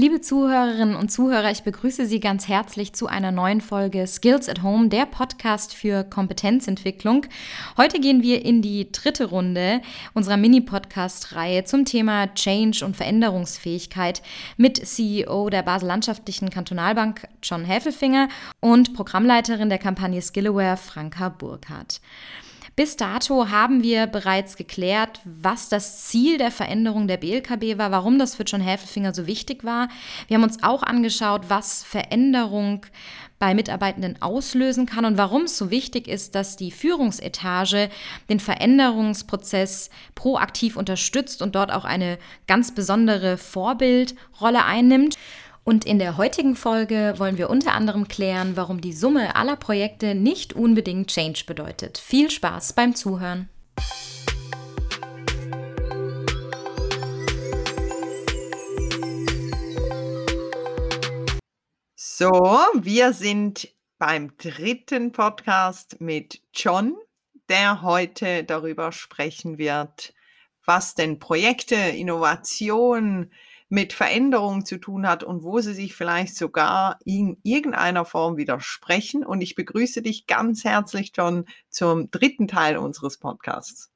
Liebe 0.00 0.20
Zuhörerinnen 0.20 0.94
und 0.94 1.10
Zuhörer, 1.10 1.50
ich 1.50 1.64
begrüße 1.64 2.06
Sie 2.06 2.20
ganz 2.20 2.46
herzlich 2.46 2.92
zu 2.92 3.08
einer 3.08 3.32
neuen 3.32 3.60
Folge 3.60 4.06
Skills 4.06 4.48
at 4.48 4.62
Home, 4.62 4.90
der 4.90 5.06
Podcast 5.06 5.74
für 5.74 6.04
Kompetenzentwicklung. 6.04 7.26
Heute 7.76 7.98
gehen 7.98 8.22
wir 8.22 8.44
in 8.44 8.62
die 8.62 8.92
dritte 8.92 9.24
Runde 9.24 9.80
unserer 10.14 10.36
Mini-Podcast-Reihe 10.36 11.64
zum 11.64 11.84
Thema 11.84 12.32
Change 12.34 12.84
und 12.84 12.96
Veränderungsfähigkeit 12.96 14.22
mit 14.56 14.76
CEO 14.86 15.50
der 15.50 15.64
Basel 15.64 15.88
Landschaftlichen 15.88 16.48
Kantonalbank 16.48 17.26
John 17.42 17.64
Häfelfinger 17.64 18.28
und 18.60 18.94
Programmleiterin 18.94 19.68
der 19.68 19.78
Kampagne 19.78 20.22
Skillaware 20.22 20.76
Franka 20.76 21.28
Burkhardt. 21.28 22.00
Bis 22.78 22.94
dato 22.94 23.50
haben 23.50 23.82
wir 23.82 24.06
bereits 24.06 24.54
geklärt, 24.54 25.18
was 25.24 25.68
das 25.68 26.06
Ziel 26.06 26.38
der 26.38 26.52
Veränderung 26.52 27.08
der 27.08 27.16
BLKB 27.16 27.76
war, 27.76 27.90
warum 27.90 28.20
das 28.20 28.36
für 28.36 28.44
John 28.44 28.60
Häfelfinger 28.60 29.12
so 29.12 29.26
wichtig 29.26 29.64
war. 29.64 29.88
Wir 30.28 30.36
haben 30.36 30.44
uns 30.44 30.62
auch 30.62 30.84
angeschaut, 30.84 31.46
was 31.48 31.82
Veränderung 31.82 32.86
bei 33.40 33.52
Mitarbeitenden 33.52 34.22
auslösen 34.22 34.86
kann 34.86 35.04
und 35.04 35.18
warum 35.18 35.42
es 35.42 35.58
so 35.58 35.72
wichtig 35.72 36.06
ist, 36.06 36.36
dass 36.36 36.54
die 36.54 36.70
Führungsetage 36.70 37.90
den 38.28 38.38
Veränderungsprozess 38.38 39.90
proaktiv 40.14 40.76
unterstützt 40.76 41.42
und 41.42 41.56
dort 41.56 41.72
auch 41.72 41.84
eine 41.84 42.16
ganz 42.46 42.76
besondere 42.76 43.38
Vorbildrolle 43.38 44.64
einnimmt. 44.64 45.18
Und 45.68 45.84
in 45.84 45.98
der 45.98 46.16
heutigen 46.16 46.56
Folge 46.56 47.12
wollen 47.18 47.36
wir 47.36 47.50
unter 47.50 47.74
anderem 47.74 48.08
klären, 48.08 48.56
warum 48.56 48.80
die 48.80 48.94
Summe 48.94 49.36
aller 49.36 49.56
Projekte 49.56 50.14
nicht 50.14 50.54
unbedingt 50.54 51.10
Change 51.10 51.44
bedeutet. 51.46 51.98
Viel 51.98 52.30
Spaß 52.30 52.72
beim 52.72 52.94
Zuhören. 52.94 53.50
So, 61.96 62.30
wir 62.80 63.12
sind 63.12 63.68
beim 63.98 64.38
dritten 64.38 65.12
Podcast 65.12 66.00
mit 66.00 66.40
John, 66.54 66.96
der 67.50 67.82
heute 67.82 68.42
darüber 68.42 68.90
sprechen 68.90 69.58
wird, 69.58 70.14
was 70.64 70.94
denn 70.94 71.18
Projekte, 71.18 71.74
Innovation, 71.74 73.30
mit 73.68 73.92
Veränderungen 73.92 74.64
zu 74.64 74.78
tun 74.78 75.06
hat 75.06 75.22
und 75.22 75.42
wo 75.42 75.60
sie 75.60 75.74
sich 75.74 75.94
vielleicht 75.94 76.36
sogar 76.36 76.98
in 77.04 77.36
irgendeiner 77.42 78.04
Form 78.04 78.36
widersprechen. 78.36 79.24
Und 79.24 79.40
ich 79.40 79.54
begrüße 79.54 80.02
dich 80.02 80.26
ganz 80.26 80.64
herzlich, 80.64 81.12
John, 81.14 81.44
zum 81.68 82.10
dritten 82.10 82.48
Teil 82.48 82.78
unseres 82.78 83.18
Podcasts. 83.18 83.90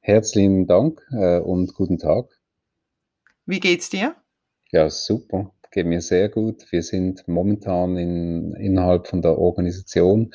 Herzlichen 0.00 0.66
Dank 0.66 1.00
äh, 1.12 1.38
und 1.38 1.74
guten 1.74 1.98
Tag. 1.98 2.26
Wie 3.46 3.60
geht's 3.60 3.88
dir? 3.88 4.16
Ja, 4.70 4.90
super. 4.90 5.52
Geht 5.70 5.86
mir 5.86 6.00
sehr 6.00 6.28
gut. 6.28 6.70
Wir 6.70 6.82
sind 6.82 7.26
momentan 7.28 7.96
in, 7.96 8.54
innerhalb 8.54 9.06
von 9.06 9.22
der 9.22 9.38
Organisation 9.38 10.34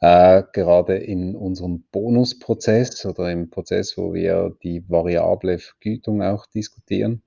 äh, 0.00 0.42
gerade 0.52 0.96
in 0.96 1.36
unserem 1.36 1.84
Bonusprozess 1.92 3.06
oder 3.06 3.30
im 3.30 3.50
Prozess, 3.50 3.96
wo 3.96 4.12
wir 4.12 4.54
die 4.62 4.84
variable 4.90 5.58
Vergütung 5.58 6.22
auch 6.22 6.44
diskutieren. 6.46 7.22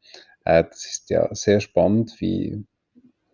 Äh, 0.46 0.64
das 0.64 0.86
ist 0.86 1.10
ja 1.10 1.28
sehr 1.34 1.60
spannend, 1.60 2.16
wie 2.20 2.64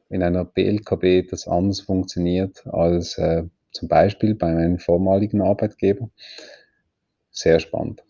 in 0.10 0.24
einer 0.24 0.44
BLKB 0.44 1.30
das 1.30 1.48
anders 1.48 1.82
funktioniert 1.82 2.66
als 2.68 3.18
äh, 3.18 3.44
zum 3.72 3.88
Beispiel 3.88 4.36
bei 4.36 4.48
einem 4.48 4.80
vormaligen 4.80 5.42
Arbeitgeber. 5.42 6.10
Sehr 7.30 7.60
spannend. 7.60 8.04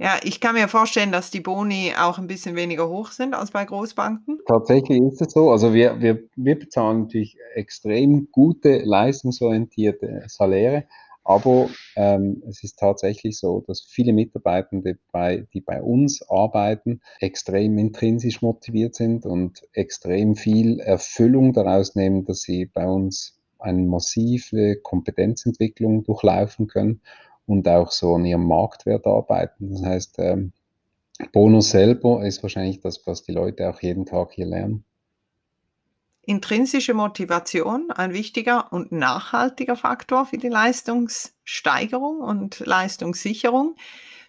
Ja, 0.00 0.16
ich 0.22 0.40
kann 0.40 0.54
mir 0.54 0.68
vorstellen, 0.68 1.10
dass 1.10 1.32
die 1.32 1.40
Boni 1.40 1.92
auch 1.98 2.18
ein 2.18 2.28
bisschen 2.28 2.54
weniger 2.54 2.88
hoch 2.88 3.10
sind 3.10 3.34
als 3.34 3.50
bei 3.50 3.64
Großbanken. 3.64 4.38
Tatsächlich 4.46 5.00
ist 5.02 5.20
es 5.20 5.32
so. 5.32 5.50
Also 5.50 5.74
wir, 5.74 6.00
wir, 6.00 6.22
wir 6.36 6.56
bezahlen 6.56 7.02
natürlich 7.02 7.36
extrem 7.56 8.28
gute, 8.30 8.78
leistungsorientierte 8.84 10.22
Saläre. 10.28 10.84
Aber 11.28 11.68
ähm, 11.94 12.42
es 12.48 12.64
ist 12.64 12.78
tatsächlich 12.78 13.38
so, 13.38 13.62
dass 13.66 13.82
viele 13.82 14.14
Mitarbeitende, 14.14 14.96
bei, 15.12 15.46
die 15.52 15.60
bei 15.60 15.82
uns 15.82 16.26
arbeiten, 16.30 17.02
extrem 17.20 17.76
intrinsisch 17.76 18.40
motiviert 18.40 18.94
sind 18.94 19.26
und 19.26 19.60
extrem 19.74 20.36
viel 20.36 20.80
Erfüllung 20.80 21.52
daraus 21.52 21.94
nehmen, 21.94 22.24
dass 22.24 22.40
sie 22.40 22.64
bei 22.64 22.86
uns 22.86 23.38
eine 23.58 23.82
massive 23.82 24.76
Kompetenzentwicklung 24.76 26.02
durchlaufen 26.02 26.66
können 26.66 27.02
und 27.44 27.68
auch 27.68 27.90
so 27.90 28.14
an 28.14 28.24
ihrem 28.24 28.46
Marktwert 28.46 29.06
arbeiten. 29.06 29.70
Das 29.70 29.82
heißt, 29.82 30.14
ähm, 30.20 30.52
Bonus 31.34 31.68
selber 31.68 32.24
ist 32.24 32.42
wahrscheinlich 32.42 32.80
das, 32.80 33.06
was 33.06 33.22
die 33.22 33.32
Leute 33.32 33.68
auch 33.68 33.82
jeden 33.82 34.06
Tag 34.06 34.32
hier 34.32 34.46
lernen. 34.46 34.82
Intrinsische 36.28 36.92
Motivation, 36.92 37.90
ein 37.90 38.12
wichtiger 38.12 38.70
und 38.70 38.92
nachhaltiger 38.92 39.76
Faktor 39.76 40.26
für 40.26 40.36
die 40.36 40.50
Leistungssteigerung 40.50 42.20
und 42.20 42.58
Leistungssicherung. 42.58 43.76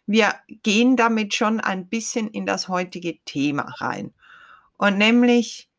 Wir 0.06 0.34
gehen 0.64 0.96
damit 0.96 1.34
schon 1.34 1.60
ein 1.60 1.90
bisschen 1.90 2.30
in 2.30 2.46
das 2.46 2.70
heutige 2.70 3.20
Thema 3.26 3.64
rein. 3.80 4.14
Und 4.78 4.98
nämlich, 4.98 5.70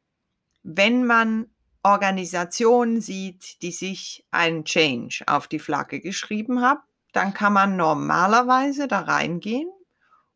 wenn 0.63 1.07
man 1.07 1.47
Organisationen 1.83 3.01
sieht, 3.01 3.63
die 3.63 3.73
sich 3.73 4.27
einen 4.31 4.67
Change 4.67 5.25
auf 5.27 5.49
die 5.49 5.59
Flagge 5.59 6.01
geschrieben 6.01 6.61
haben, 6.61 6.83
dann 7.13 7.33
kann 7.33 7.55
man 7.55 7.77
normalerweise 7.77 8.89
da 8.89 9.01
reingehen 9.01 9.71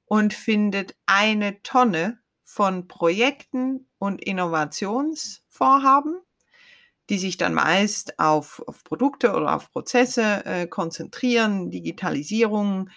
und 0.06 0.32
findet 0.32 0.96
eine 1.04 1.62
Tonne 1.62 2.20
von 2.54 2.86
Projekten 2.86 3.88
und 3.98 4.22
Innovationsvorhaben, 4.22 6.20
die 7.10 7.18
sich 7.18 7.36
dann 7.36 7.52
meist 7.52 8.20
auf, 8.20 8.62
auf 8.68 8.84
Produkte 8.84 9.32
oder 9.32 9.56
auf 9.56 9.72
Prozesse 9.72 10.46
äh, 10.46 10.68
konzentrieren, 10.68 11.72
Digitalisierung. 11.72 12.90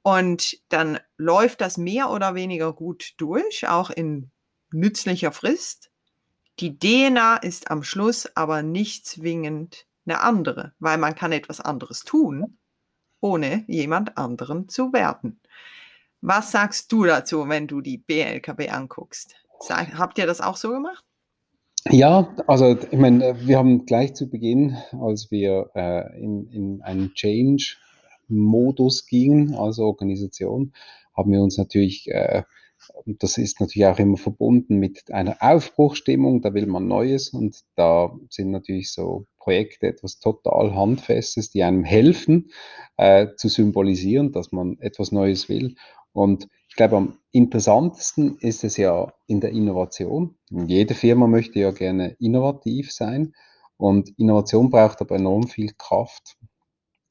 Und 0.00 0.56
dann 0.70 0.98
läuft 1.18 1.60
das 1.60 1.76
mehr 1.76 2.08
oder 2.08 2.34
weniger 2.34 2.72
gut 2.72 3.12
durch, 3.18 3.68
auch 3.68 3.90
in 3.90 4.30
nützlicher 4.72 5.32
Frist. 5.32 5.90
Die 6.58 6.78
DNA 6.78 7.36
ist 7.36 7.70
am 7.70 7.82
Schluss 7.82 8.34
aber 8.34 8.62
nicht 8.62 9.06
zwingend 9.06 9.86
eine 10.06 10.20
andere, 10.20 10.72
weil 10.78 10.96
man 10.96 11.14
kann 11.14 11.32
etwas 11.32 11.60
anderes 11.60 12.04
tun, 12.04 12.56
ohne 13.20 13.64
jemand 13.66 14.16
anderen 14.16 14.66
zu 14.70 14.94
werden. 14.94 15.42
Was 16.26 16.52
sagst 16.52 16.90
du 16.90 17.04
dazu, 17.04 17.50
wenn 17.50 17.66
du 17.66 17.82
die 17.82 17.98
BLKB 17.98 18.72
anguckst? 18.72 19.34
Sag, 19.60 19.98
habt 19.98 20.16
ihr 20.16 20.26
das 20.26 20.40
auch 20.40 20.56
so 20.56 20.70
gemacht? 20.70 21.04
Ja, 21.90 22.34
also 22.46 22.78
ich 22.90 22.98
meine, 22.98 23.46
wir 23.46 23.58
haben 23.58 23.84
gleich 23.84 24.14
zu 24.14 24.30
Beginn, 24.30 24.74
als 24.98 25.30
wir 25.30 25.68
äh, 25.74 26.18
in, 26.18 26.48
in 26.48 26.80
einen 26.80 27.12
Change-Modus 27.12 29.06
gingen 29.06 29.54
als 29.54 29.78
Organisation, 29.78 30.72
haben 31.14 31.30
wir 31.30 31.42
uns 31.42 31.58
natürlich, 31.58 32.10
äh, 32.10 32.44
das 33.04 33.36
ist 33.36 33.60
natürlich 33.60 33.86
auch 33.86 33.98
immer 33.98 34.16
verbunden 34.16 34.78
mit 34.78 35.12
einer 35.12 35.36
Aufbruchstimmung, 35.40 36.40
da 36.40 36.54
will 36.54 36.64
man 36.64 36.88
Neues 36.88 37.34
und 37.34 37.60
da 37.76 38.18
sind 38.30 38.50
natürlich 38.50 38.92
so 38.92 39.26
Projekte 39.36 39.88
etwas 39.88 40.20
total 40.20 40.74
Handfestes, 40.74 41.50
die 41.50 41.62
einem 41.62 41.84
helfen 41.84 42.50
äh, 42.96 43.26
zu 43.36 43.48
symbolisieren, 43.48 44.32
dass 44.32 44.52
man 44.52 44.78
etwas 44.80 45.12
Neues 45.12 45.50
will. 45.50 45.74
Und 46.14 46.48
ich 46.68 46.76
glaube, 46.76 46.96
am 46.96 47.18
interessantesten 47.32 48.38
ist 48.38 48.64
es 48.64 48.76
ja 48.76 49.12
in 49.26 49.40
der 49.40 49.50
Innovation. 49.50 50.36
Jede 50.48 50.94
Firma 50.94 51.26
möchte 51.26 51.58
ja 51.58 51.72
gerne 51.72 52.16
innovativ 52.20 52.92
sein 52.92 53.34
und 53.76 54.16
Innovation 54.18 54.70
braucht 54.70 55.00
aber 55.00 55.16
enorm 55.16 55.48
viel 55.48 55.72
Kraft. 55.76 56.36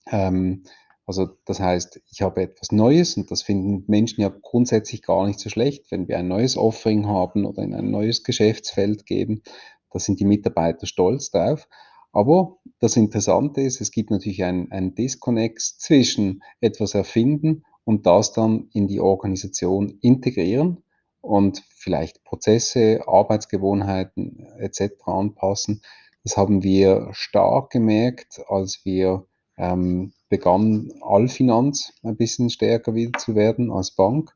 Ähm, 0.10 0.64
also 1.06 1.28
das 1.46 1.60
heißt, 1.60 2.02
ich 2.10 2.22
habe 2.22 2.44
etwas 2.44 2.72
Neues 2.72 3.18
und 3.18 3.30
das 3.30 3.42
finden 3.42 3.84
Menschen 3.88 4.22
ja 4.22 4.34
grundsätzlich 4.42 5.02
gar 5.02 5.28
nicht 5.28 5.40
so 5.40 5.50
schlecht, 5.50 5.92
wenn 5.92 6.08
wir 6.08 6.18
ein 6.18 6.30
neues 6.30 6.56
Offering 6.56 7.06
haben 7.06 7.46
oder 7.46 7.62
in 7.62 7.74
ein 7.74 7.92
neues 7.92 8.24
Geschäftsfeld 8.24 9.06
geben. 9.06 9.44
Da 9.92 10.00
sind 10.00 10.22
die 10.22 10.26
Mitarbeiter 10.26 10.88
stolz 10.88 11.30
drauf. 11.30 11.68
Aber 12.14 12.58
das 12.80 12.96
Interessante 12.96 13.62
ist, 13.62 13.82
es 13.82 13.92
gibt 13.92 14.12
natürlich 14.12 14.46
einen 14.46 14.96
Disconnect 14.96 15.60
zwischen 15.60 16.42
etwas 16.62 16.94
erfinden 16.94 17.64
und 17.86 18.06
das 18.06 18.34
dann 18.34 18.70
in 18.74 18.88
die 18.88 19.00
Organisation 19.00 19.98
integrieren 20.02 20.84
und 21.22 21.64
vielleicht 21.70 22.24
Prozesse, 22.24 23.02
Arbeitsgewohnheiten 23.08 24.46
etc. 24.60 24.94
anpassen. 25.06 25.82
Das 26.24 26.38
haben 26.38 26.64
wir 26.64 27.10
stark 27.12 27.70
gemerkt, 27.70 28.42
als 28.48 28.86
wir 28.86 29.26
ähm, 29.58 30.14
begannen, 30.30 30.92
Allfinanz 31.02 31.94
ein 32.04 32.18
bisschen 32.18 32.50
stärker 32.50 32.96
wieder 32.96 33.18
zu 33.20 33.36
werden 33.36 33.72
als 33.72 33.92
Bank 33.92 34.36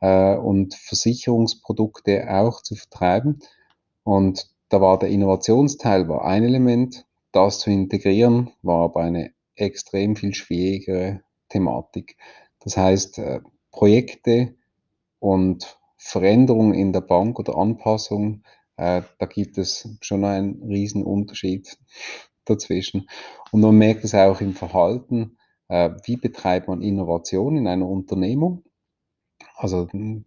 äh, 0.00 0.36
und 0.36 0.74
Versicherungsprodukte 0.74 2.26
auch 2.30 2.62
zu 2.62 2.74
vertreiben. 2.74 3.40
Und 4.02 4.48
da 4.68 4.80
war 4.80 4.98
der 4.98 5.08
Innovationsteil 5.08 6.08
war 6.08 6.24
ein 6.24 6.44
Element, 6.44 7.06
das 7.32 7.60
zu 7.60 7.70
integrieren 7.70 8.50
war 8.62 8.84
aber 8.84 9.02
eine 9.02 9.32
extrem 9.54 10.16
viel 10.16 10.34
schwierigere 10.34 11.22
Thematik. 11.48 12.16
Das 12.60 12.76
heißt, 12.76 13.18
äh, 13.18 13.40
Projekte 13.70 14.54
und 15.18 15.78
Veränderung 15.96 16.74
in 16.74 16.92
der 16.92 17.00
Bank 17.00 17.38
oder 17.38 17.56
Anpassung, 17.56 18.42
äh, 18.76 19.02
da 19.18 19.26
gibt 19.26 19.58
es 19.58 19.88
schon 20.00 20.24
einen 20.24 20.62
riesen 20.62 21.04
Unterschied 21.04 21.78
dazwischen. 22.44 23.08
Und 23.50 23.60
man 23.60 23.76
merkt 23.76 24.04
es 24.04 24.14
auch 24.14 24.40
im 24.40 24.54
Verhalten, 24.54 25.36
äh, 25.68 25.90
wie 26.04 26.16
betreibt 26.16 26.68
man 26.68 26.82
Innovation 26.82 27.56
in 27.56 27.66
einer 27.66 27.88
Unternehmung. 27.88 28.64
Also 29.56 29.88
hm, 29.90 30.24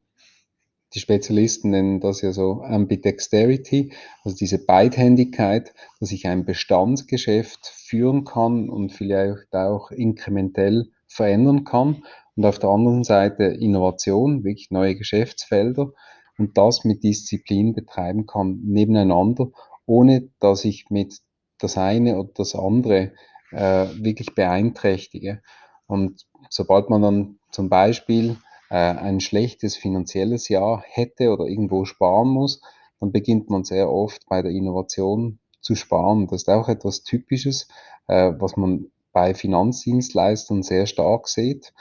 die 0.93 0.99
Spezialisten 0.99 1.69
nennen 1.69 2.01
das 2.01 2.21
ja 2.21 2.33
so 2.33 2.63
Ambidexterity, 2.63 3.93
also 4.23 4.35
diese 4.35 4.65
Beidhändigkeit, 4.65 5.73
dass 6.01 6.11
ich 6.11 6.27
ein 6.27 6.43
Bestandsgeschäft 6.43 7.65
führen 7.65 8.25
kann 8.25 8.69
und 8.69 8.91
vielleicht 8.91 9.53
auch 9.55 9.91
inkrementell 9.91 10.91
verändern 11.11 11.63
kann. 11.63 12.03
Und 12.35 12.45
auf 12.45 12.59
der 12.59 12.69
anderen 12.69 13.03
Seite 13.03 13.43
Innovation, 13.43 14.43
wirklich 14.43 14.71
neue 14.71 14.95
Geschäftsfelder 14.95 15.91
und 16.37 16.57
das 16.57 16.85
mit 16.85 17.03
Disziplin 17.03 17.73
betreiben 17.73 18.25
kann, 18.25 18.61
nebeneinander, 18.63 19.51
ohne 19.85 20.29
dass 20.39 20.65
ich 20.65 20.89
mit 20.89 21.19
das 21.59 21.77
eine 21.77 22.17
oder 22.17 22.31
das 22.35 22.55
andere 22.55 23.11
äh, 23.51 23.87
wirklich 23.97 24.33
beeinträchtige. 24.33 25.41
Und 25.87 26.25
sobald 26.49 26.89
man 26.89 27.01
dann 27.01 27.39
zum 27.51 27.69
Beispiel 27.69 28.37
äh, 28.69 28.75
ein 28.75 29.19
schlechtes 29.19 29.75
finanzielles 29.75 30.47
Jahr 30.47 30.83
hätte 30.87 31.31
oder 31.31 31.45
irgendwo 31.45 31.85
sparen 31.85 32.29
muss, 32.29 32.61
dann 33.01 33.11
beginnt 33.11 33.49
man 33.49 33.65
sehr 33.65 33.91
oft 33.91 34.25
bei 34.27 34.41
der 34.41 34.51
Innovation 34.51 35.39
zu 35.59 35.75
sparen. 35.75 36.27
Das 36.27 36.43
ist 36.43 36.49
auch 36.49 36.69
etwas 36.69 37.03
Typisches, 37.03 37.67
äh, 38.07 38.31
was 38.39 38.55
man 38.55 38.91
bei 39.11 39.33
Finanzdienstleistern 39.33 40.63
sehr 40.63 40.85
stark 40.85 41.27
sieht. 41.27 41.73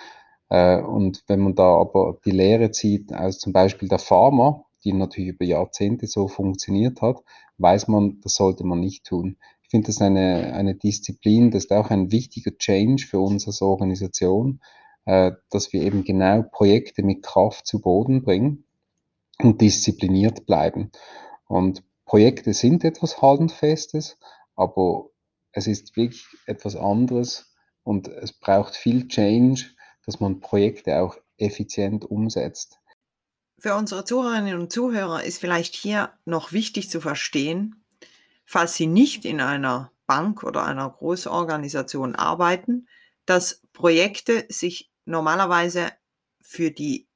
Äh, 0.49 0.81
und 0.81 1.25
wenn 1.27 1.41
man 1.41 1.55
da 1.55 1.77
aber 1.77 2.19
die 2.25 2.31
Lehre 2.31 2.71
zieht 2.71 3.15
aus 3.15 3.39
zum 3.39 3.53
Beispiel 3.53 3.89
der 3.89 3.99
Pharma, 3.99 4.65
die 4.85 4.93
natürlich 4.93 5.31
über 5.31 5.45
Jahrzehnte 5.45 6.07
so 6.07 6.29
funktioniert 6.29 7.03
hat, 7.03 7.23
weiß 7.59 7.89
man, 7.89 8.21
das 8.23 8.35
sollte 8.35 8.65
man 8.65 8.81
nicht 8.81 9.05
tun. 9.05 9.37
Ich 9.63 9.71
finde 9.71 9.87
das 9.87 10.01
eine, 10.01 10.53
eine 10.55 10.75
Disziplin, 10.75 11.51
das 11.51 11.65
ist 11.65 11.73
auch 11.73 11.91
ein 11.91 12.11
wichtiger 12.11 12.57
Change 12.59 13.07
für 13.07 13.21
uns 13.21 13.47
als 13.47 13.63
Organisation, 13.63 14.61
äh, 15.05 15.33
dass 15.51 15.73
wir 15.73 15.83
eben 15.83 16.05
genau 16.05 16.43
Projekte 16.43 17.03
mit 17.03 17.23
Kraft 17.23 17.67
zu 17.67 17.81
Boden 17.81 18.23
bringen 18.23 18.65
und 19.39 19.61
diszipliniert 19.61 20.47
bleiben. 20.47 20.91
Und 21.47 21.85
Projekte 22.05 22.53
sind 22.55 22.83
etwas 22.85 23.23
Handfestes, 23.23 24.19
aber 24.57 25.11
es 25.53 25.67
ist 25.67 25.97
wirklich 25.97 26.27
etwas 26.47 26.77
anderes 26.77 27.55
und 27.83 28.09
es 28.09 28.33
braucht 28.33 28.77
viel 28.77 29.09
Change, 29.09 29.67
dass 30.07 30.21
man 30.21 30.41
Projekte 30.41 31.01
auch 31.01 31.17
effizient 31.37 32.05
umsetzt. 32.05 32.79
Für 33.59 33.75
unsere 33.75 34.05
Zuhörerinnen 34.05 34.59
und 34.59 34.73
Zuhörer 34.73 35.23
ist 35.23 35.39
vielleicht 35.39 35.75
hier 35.75 36.13
noch 36.25 36.53
wichtig 36.53 36.89
zu 36.89 37.01
verstehen, 37.01 37.85
falls 38.45 38.75
Sie 38.75 38.87
nicht 38.87 39.25
in 39.25 39.41
einer 39.41 39.93
Bank 40.07 40.43
oder 40.43 40.65
einer 40.65 40.89
Großorganisation 40.89 42.17
arbeiten, 42.17 42.89
dass 43.27 43.63
Projekte 43.73 44.47
sich 44.49 44.91
normalerweise 45.05 45.93
für 46.41 46.71
die 46.71 47.10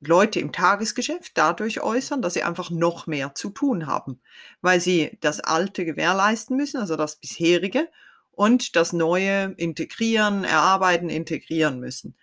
Leute 0.00 0.40
im 0.40 0.52
Tagesgeschäft 0.52 1.32
dadurch 1.36 1.82
äußern, 1.82 2.22
dass 2.22 2.34
sie 2.34 2.42
einfach 2.42 2.70
noch 2.70 3.06
mehr 3.06 3.34
zu 3.34 3.50
tun 3.50 3.86
haben, 3.86 4.20
weil 4.62 4.80
sie 4.80 5.18
das 5.20 5.40
Alte 5.40 5.84
gewährleisten 5.84 6.56
müssen, 6.56 6.78
also 6.78 6.96
das 6.96 7.16
bisherige, 7.16 7.88
und 8.32 8.74
das 8.76 8.94
Neue 8.94 9.54
integrieren, 9.58 10.44
erarbeiten, 10.44 11.10
integrieren 11.10 11.78
müssen. 11.78 12.16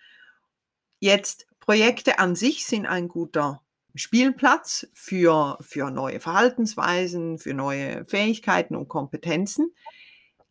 Jetzt 0.98 1.46
Projekte 1.60 2.18
an 2.18 2.34
sich 2.34 2.66
sind 2.66 2.86
ein 2.86 3.06
guter 3.06 3.62
Spielplatz 3.94 4.88
für, 4.94 5.58
für 5.60 5.90
neue 5.90 6.18
Verhaltensweisen, 6.18 7.38
für 7.38 7.54
neue 7.54 8.04
Fähigkeiten 8.06 8.74
und 8.74 8.88
Kompetenzen. 8.88 9.72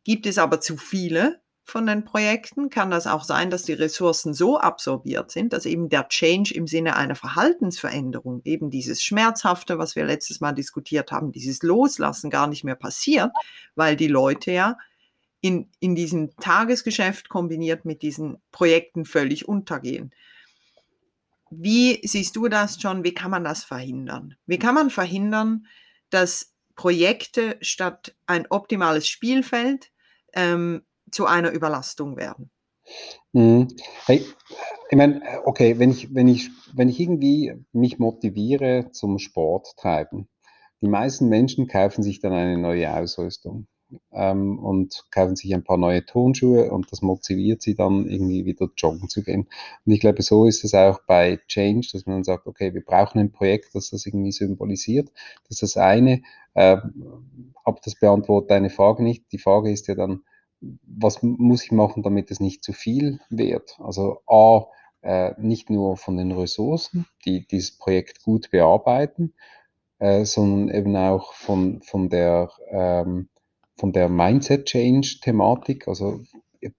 Gibt 0.05 0.25
es 0.25 0.37
aber 0.37 0.61
zu 0.61 0.77
viele 0.77 1.41
von 1.69 1.85
den 1.85 2.05
Projekten, 2.05 2.69
kann 2.69 2.89
das 2.89 3.07
auch 3.07 3.25
sein, 3.25 3.49
dass 3.49 3.63
die 3.63 3.73
Ressourcen 3.73 4.33
so 4.33 4.57
absorbiert 4.57 5.31
sind, 5.31 5.51
dass 5.51 5.65
eben 5.65 5.89
der 5.89 6.07
Change 6.07 6.53
im 6.53 6.65
Sinne 6.65 6.95
einer 6.95 7.15
Verhaltensveränderung, 7.15 8.41
eben 8.45 8.69
dieses 8.69 9.03
Schmerzhafte, 9.03 9.77
was 9.77 9.97
wir 9.97 10.05
letztes 10.05 10.39
Mal 10.39 10.53
diskutiert 10.53 11.11
haben, 11.11 11.33
dieses 11.33 11.61
Loslassen 11.63 12.29
gar 12.29 12.47
nicht 12.47 12.63
mehr 12.63 12.75
passiert, 12.75 13.31
weil 13.75 13.97
die 13.97 14.07
Leute 14.07 14.51
ja 14.51 14.77
in, 15.41 15.69
in 15.81 15.93
diesem 15.93 16.35
Tagesgeschäft 16.37 17.27
kombiniert 17.27 17.83
mit 17.83 18.01
diesen 18.01 18.37
Projekten 18.51 19.03
völlig 19.03 19.47
untergehen. 19.47 20.11
Wie 21.49 21.99
siehst 22.07 22.37
du 22.37 22.47
das 22.47 22.81
schon? 22.81 23.03
Wie 23.03 23.13
kann 23.13 23.31
man 23.31 23.43
das 23.43 23.65
verhindern? 23.65 24.35
Wie 24.45 24.57
kann 24.57 24.73
man 24.73 24.89
verhindern, 24.89 25.67
dass 26.09 26.53
Projekte 26.75 27.57
statt 27.59 28.15
ein 28.25 28.47
optimales 28.49 29.07
Spielfeld 29.07 29.91
ähm, 30.33 30.83
zu 31.11 31.25
einer 31.25 31.51
Überlastung 31.51 32.17
werden? 32.17 32.51
Mhm. 33.33 33.67
Hey, 34.05 34.25
ich 34.89 34.97
meine, 34.97 35.21
okay, 35.45 35.77
wenn 35.79 35.91
ich, 35.91 36.13
wenn, 36.13 36.27
ich, 36.27 36.49
wenn 36.73 36.89
ich 36.89 36.99
irgendwie 36.99 37.53
mich 37.73 37.99
motiviere 37.99 38.91
zum 38.91 39.19
Sport 39.19 39.75
treiben, 39.77 40.27
die 40.81 40.87
meisten 40.87 41.27
Menschen 41.27 41.67
kaufen 41.67 42.03
sich 42.03 42.19
dann 42.19 42.33
eine 42.33 42.57
neue 42.57 42.93
Ausrüstung 42.93 43.67
ähm, 44.11 44.59
und 44.59 45.05
kaufen 45.11 45.35
sich 45.35 45.53
ein 45.53 45.63
paar 45.63 45.77
neue 45.77 46.05
Turnschuhe 46.05 46.71
und 46.71 46.91
das 46.91 47.01
motiviert 47.01 47.61
sie 47.61 47.75
dann 47.75 48.07
irgendwie 48.07 48.45
wieder 48.45 48.69
joggen 48.77 49.09
zu 49.09 49.23
gehen. 49.23 49.47
Und 49.85 49.91
ich 49.91 49.99
glaube, 49.99 50.21
so 50.21 50.45
ist 50.45 50.63
es 50.63 50.73
auch 50.73 50.99
bei 51.07 51.39
Change, 51.47 51.89
dass 51.93 52.05
man 52.05 52.23
sagt, 52.23 52.47
okay, 52.47 52.73
wir 52.73 52.83
brauchen 52.83 53.19
ein 53.19 53.31
Projekt, 53.31 53.73
das 53.73 53.89
das 53.89 54.05
irgendwie 54.05 54.31
symbolisiert. 54.31 55.09
Das 55.47 55.61
ist 55.61 55.75
das 55.75 55.77
eine, 55.77 56.21
äh, 56.53 56.77
aber 57.63 57.79
das 57.83 57.95
beantwortet 57.95 58.51
deine 58.51 58.69
Frage 58.69 59.03
nicht. 59.03 59.31
Die 59.31 59.39
Frage 59.39 59.71
ist 59.71 59.87
ja 59.87 59.95
dann, 59.95 60.23
was 60.61 61.21
muss 61.21 61.63
ich 61.63 61.71
machen, 61.71 62.03
damit 62.03 62.31
es 62.31 62.39
nicht 62.39 62.63
zu 62.63 62.73
viel 62.73 63.19
wird? 63.29 63.77
Also 63.79 64.21
A, 64.27 64.67
äh, 65.01 65.33
nicht 65.39 65.69
nur 65.69 65.97
von 65.97 66.17
den 66.17 66.31
Ressourcen, 66.31 67.05
die 67.25 67.45
dieses 67.47 67.77
Projekt 67.77 68.23
gut 68.23 68.49
bearbeiten, 68.51 69.33
äh, 69.99 70.25
sondern 70.25 70.75
eben 70.75 70.95
auch 70.95 71.33
von, 71.33 71.81
von 71.81 72.09
der 72.09 72.49
ähm, 72.71 73.29
der 73.83 74.09
Mindset-Change-Thematik, 74.09 75.87
also 75.87 76.21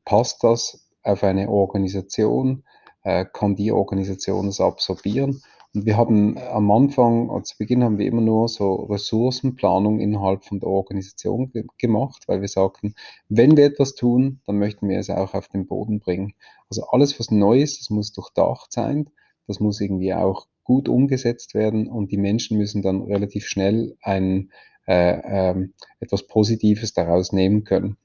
passt 0.05 0.43
das 0.43 0.89
auf 1.03 1.23
eine 1.23 1.49
Organisation, 1.49 2.65
äh, 3.05 3.25
kann 3.33 3.57
die 3.57 3.73
Organisation 3.73 4.47
das 4.47 4.61
absorbieren? 4.61 5.43
Wir 5.85 5.97
haben 5.97 6.39
am 6.39 6.71
Anfang, 6.71 7.45
zu 7.45 7.57
Beginn 7.59 7.85
haben 7.85 7.99
wir 7.99 8.07
immer 8.07 8.21
nur 8.21 8.49
so 8.49 8.75
Ressourcenplanung 8.75 10.01
innerhalb 10.01 10.45
von 10.45 10.61
der 10.61 10.69
Organisation 10.69 11.51
ge 11.51 11.65
gemacht, 11.79 12.25
weil 12.27 12.41
wir 12.41 12.49
sagten, 12.49 12.95
wenn 13.29 13.57
wir 13.57 13.67
etwas 13.67 13.95
tun, 13.95 14.41
dann 14.47 14.59
möchten 14.59 14.89
wir 14.89 14.99
es 14.99 15.11
auch 15.11 15.35
auf 15.35 15.49
den 15.49 15.67
Boden 15.67 16.01
bringen. 16.01 16.35
Also 16.69 16.85
alles, 16.91 17.19
was 17.19 17.31
neu 17.31 17.61
ist, 17.61 17.81
das 17.81 17.91
muss 17.91 18.13
durchdacht 18.13 18.73
sein, 18.73 19.11
das 19.47 19.61
muss 19.61 19.81
irgendwie 19.81 20.15
auch 20.15 20.47
gut 20.65 20.89
umgesetzt 20.89 21.55
werden 21.55 21.89
und 21.89 22.13
die 22.13 22.19
Menschen 22.19 22.59
müssen 22.59 22.83
dann 22.83 23.03
relativ 23.03 23.47
schnell 23.47 23.97
einen 24.03 24.53
äh, 24.87 25.51
ähm, 25.51 25.75
etwas 26.01 26.27
Positives 26.27 26.93
daraus 26.93 27.33
nehmen 27.33 27.65
können. 27.65 27.97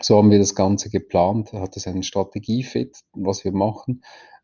So 0.00 0.16
haben 0.16 0.30
wir 0.30 0.38
das 0.38 0.54
Ganze 0.54 0.88
geplant, 0.88 1.52
hat 1.52 1.76
es 1.76 1.86
einen 1.86 2.02
Strategiefit, 2.02 2.98
was 3.12 3.44
wir 3.44 3.52
machen. 3.52 4.02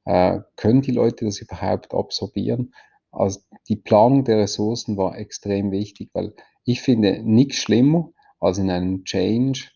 Äh, 0.08 0.40
können 0.56 0.80
die 0.80 0.92
Leute 0.92 1.26
das 1.26 1.38
überhaupt 1.38 1.92
absorbieren? 1.92 2.74
Also 3.12 3.40
die 3.68 3.76
Planung 3.76 4.24
der 4.24 4.38
Ressourcen 4.38 4.96
war 4.96 5.18
extrem 5.18 5.70
wichtig, 5.70 6.08
weil 6.14 6.32
ich 6.64 6.80
finde 6.80 7.22
nichts 7.22 7.56
schlimmer, 7.56 8.10
als 8.40 8.56
in 8.56 8.70
einem 8.70 9.04
Change 9.04 9.70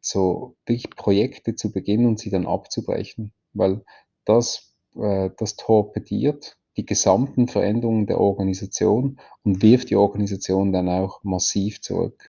so 0.00 0.56
wirklich 0.66 0.90
Projekte 0.90 1.54
zu 1.54 1.70
beginnen 1.70 2.06
und 2.06 2.18
sie 2.18 2.30
dann 2.30 2.48
abzubrechen, 2.48 3.32
weil 3.52 3.84
das, 4.24 4.74
äh, 4.96 5.30
das 5.38 5.54
torpediert 5.54 6.56
die 6.76 6.84
gesamten 6.84 7.46
Veränderungen 7.46 8.08
der 8.08 8.18
Organisation 8.18 9.20
und 9.44 9.62
wirft 9.62 9.90
die 9.90 9.96
Organisation 9.96 10.72
dann 10.72 10.88
auch 10.88 11.22
massiv 11.22 11.80
zurück. 11.80 12.32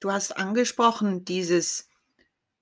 Du 0.00 0.10
hast 0.10 0.32
angesprochen, 0.38 1.26
dieses, 1.26 1.90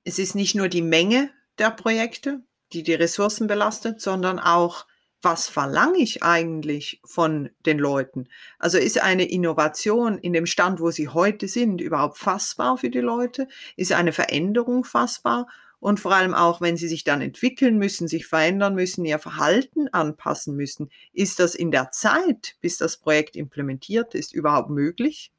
es 0.02 0.18
ist 0.18 0.34
nicht 0.34 0.56
nur 0.56 0.68
die 0.68 0.82
Menge 0.82 1.30
der 1.58 1.70
Projekte, 1.70 2.42
die 2.74 2.82
die 2.82 2.94
Ressourcen 2.94 3.46
belastet, 3.46 4.00
sondern 4.00 4.38
auch, 4.38 4.86
was 5.22 5.48
verlange 5.48 5.98
ich 5.98 6.22
eigentlich 6.22 7.00
von 7.04 7.48
den 7.64 7.78
Leuten? 7.78 8.28
Also 8.58 8.76
ist 8.76 9.02
eine 9.02 9.24
Innovation 9.24 10.18
in 10.18 10.34
dem 10.34 10.44
Stand, 10.44 10.80
wo 10.80 10.90
sie 10.90 11.08
heute 11.08 11.48
sind, 11.48 11.80
überhaupt 11.80 12.18
fassbar 12.18 12.76
für 12.76 12.90
die 12.90 13.00
Leute? 13.00 13.48
Ist 13.76 13.92
eine 13.92 14.12
Veränderung 14.12 14.84
fassbar? 14.84 15.46
und 15.84 16.00
vor 16.00 16.14
allem 16.14 16.32
auch, 16.32 16.62
wenn 16.62 16.78
sie 16.78 16.88
sich 16.88 17.04
dann 17.04 17.20
entwickeln 17.20 17.76
müssen, 17.76 18.08
sich 18.08 18.26
verändern 18.26 18.74
müssen, 18.74 19.04
ihr 19.04 19.18
Verhalten 19.18 19.86
anpassen 19.88 20.56
müssen, 20.56 20.90
ist 21.12 21.40
das 21.40 21.54
in 21.54 21.70
der 21.70 21.90
Zeit, 21.90 22.56
bis 22.62 22.78
das 22.78 22.96
Projekt 22.96 23.36
implementiert 23.36 24.14
ist, 24.14 24.32
überhaupt 24.32 24.70
möglich? 24.70 25.30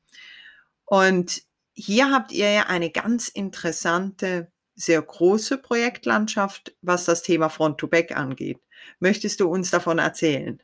Und 0.86 1.42
hier 1.74 2.12
habt 2.12 2.32
ihr 2.32 2.51
ja 2.51 2.68
eine 2.68 2.92
ganz 2.92 3.27
interessante, 3.27 4.51
sehr 4.75 5.01
große 5.01 5.58
Projektlandschaft, 5.58 6.75
was 6.82 7.05
das 7.05 7.24
Thema 7.24 7.50
Front-to-Back 7.50 8.15
angeht. 8.15 8.60
Möchtest 9.00 9.39
du 9.39 9.50
uns 9.50 9.72
davon 9.72 10.00
erzählen? 10.00 10.62